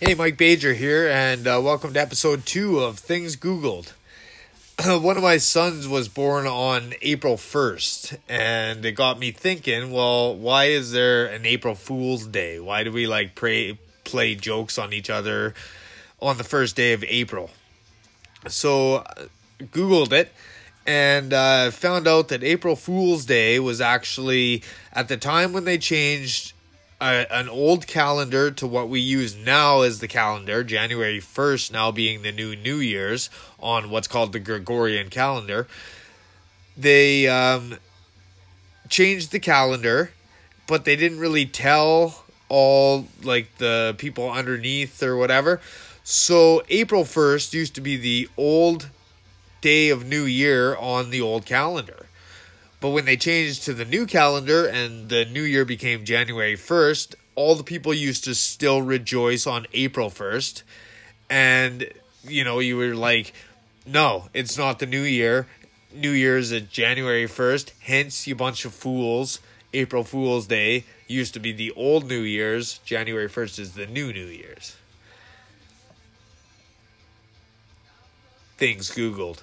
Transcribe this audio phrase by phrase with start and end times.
[0.00, 3.92] Hey, Mike Bajer here, and uh, welcome to episode two of Things Googled.
[4.84, 10.34] One of my sons was born on April 1st, and it got me thinking well,
[10.34, 12.58] why is there an April Fool's Day?
[12.58, 15.54] Why do we like pray, play jokes on each other
[16.20, 17.50] on the first day of April?
[18.48, 19.26] So, uh,
[19.60, 20.32] Googled it
[20.84, 25.78] and uh, found out that April Fool's Day was actually at the time when they
[25.78, 26.52] changed
[27.00, 31.90] a, an old calendar to what we use now as the calendar, January 1st now
[31.90, 35.66] being the new New Year's on what's called the Gregorian calendar.
[36.76, 37.78] They um,
[38.88, 40.12] changed the calendar,
[40.66, 45.60] but they didn't really tell all like the people underneath or whatever.
[46.02, 48.90] So April 1st used to be the old
[49.60, 52.06] day of New Year on the old calendar.
[52.84, 57.14] But when they changed to the new calendar and the new year became January 1st,
[57.34, 60.64] all the people used to still rejoice on April 1st.
[61.30, 61.90] And,
[62.24, 63.32] you know, you were like,
[63.86, 65.46] no, it's not the new year.
[65.94, 67.70] New Year's is January 1st.
[67.80, 69.40] Hence, you bunch of fools.
[69.72, 72.80] April Fool's Day used to be the old New Year's.
[72.84, 74.76] January 1st is the new New Year's.
[78.58, 79.38] Things Googled.